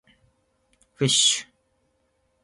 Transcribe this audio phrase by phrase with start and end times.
[0.99, 1.45] fish